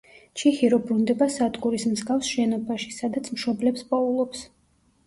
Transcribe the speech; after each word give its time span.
ჩიჰირო 0.41 0.79
ბრუნდება 0.85 1.27
სადგურის 1.35 1.85
მსგავს 1.91 2.33
შენობაში, 2.33 2.91
სადაც 2.99 3.33
მშობლებს 3.39 3.89
პოულობს. 3.95 4.45